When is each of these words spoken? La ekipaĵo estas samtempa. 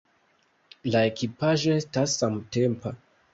La 0.95 1.03
ekipaĵo 1.09 1.75
estas 1.83 2.17
samtempa. 2.23 2.95